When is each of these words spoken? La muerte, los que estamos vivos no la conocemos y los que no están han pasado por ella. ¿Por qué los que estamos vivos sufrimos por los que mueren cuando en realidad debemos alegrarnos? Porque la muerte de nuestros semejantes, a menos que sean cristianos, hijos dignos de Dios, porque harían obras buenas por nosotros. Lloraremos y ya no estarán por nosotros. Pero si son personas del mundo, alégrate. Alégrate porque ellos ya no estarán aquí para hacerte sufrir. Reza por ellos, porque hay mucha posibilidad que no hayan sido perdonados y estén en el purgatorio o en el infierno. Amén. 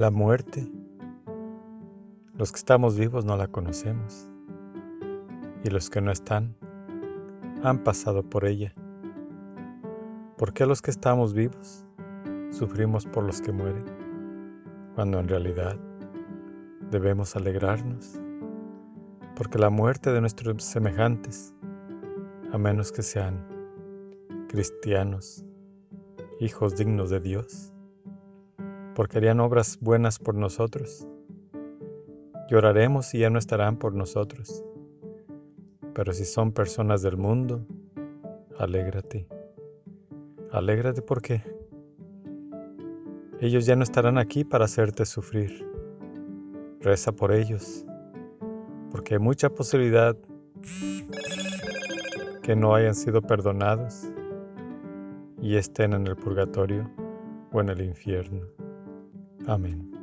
La 0.00 0.10
muerte, 0.10 0.66
los 2.38 2.52
que 2.52 2.56
estamos 2.56 2.98
vivos 2.98 3.26
no 3.26 3.36
la 3.36 3.48
conocemos 3.48 4.30
y 5.62 5.68
los 5.68 5.90
que 5.90 6.00
no 6.00 6.10
están 6.10 6.56
han 7.62 7.84
pasado 7.84 8.22
por 8.22 8.46
ella. 8.46 8.72
¿Por 10.38 10.54
qué 10.54 10.64
los 10.64 10.80
que 10.80 10.90
estamos 10.90 11.34
vivos 11.34 11.84
sufrimos 12.50 13.04
por 13.04 13.24
los 13.24 13.42
que 13.42 13.52
mueren 13.52 13.84
cuando 14.94 15.20
en 15.20 15.28
realidad 15.28 15.76
debemos 16.90 17.36
alegrarnos? 17.36 18.18
Porque 19.36 19.58
la 19.58 19.68
muerte 19.68 20.12
de 20.12 20.22
nuestros 20.22 20.64
semejantes, 20.64 21.54
a 22.54 22.56
menos 22.56 22.90
que 22.90 23.02
sean 23.02 23.46
cristianos, 24.48 25.44
hijos 26.40 26.74
dignos 26.74 27.10
de 27.10 27.20
Dios, 27.20 27.74
porque 28.94 29.18
harían 29.18 29.40
obras 29.40 29.78
buenas 29.80 30.18
por 30.18 30.34
nosotros. 30.34 31.06
Lloraremos 32.50 33.14
y 33.14 33.20
ya 33.20 33.30
no 33.30 33.38
estarán 33.38 33.76
por 33.76 33.94
nosotros. 33.94 34.64
Pero 35.94 36.12
si 36.12 36.24
son 36.24 36.52
personas 36.52 37.02
del 37.02 37.16
mundo, 37.16 37.64
alégrate. 38.58 39.26
Alégrate 40.52 41.02
porque 41.02 41.42
ellos 43.40 43.66
ya 43.66 43.76
no 43.76 43.84
estarán 43.84 44.18
aquí 44.18 44.44
para 44.44 44.66
hacerte 44.66 45.06
sufrir. 45.06 45.66
Reza 46.80 47.12
por 47.12 47.32
ellos, 47.32 47.84
porque 48.90 49.14
hay 49.14 49.20
mucha 49.20 49.50
posibilidad 49.50 50.16
que 52.42 52.56
no 52.56 52.74
hayan 52.74 52.94
sido 52.94 53.22
perdonados 53.22 54.10
y 55.40 55.56
estén 55.56 55.92
en 55.92 56.06
el 56.06 56.16
purgatorio 56.16 56.90
o 57.52 57.60
en 57.60 57.68
el 57.68 57.82
infierno. 57.82 58.59
Amén. 59.46 59.99